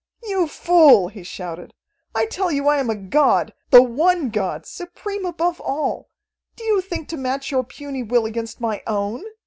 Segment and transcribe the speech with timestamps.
[0.23, 1.75] "You fool!" he shouted.
[2.15, 6.09] "I tell you I am a god, the one god, supreme above all.
[6.55, 9.23] Do you think to match your puny will against my own?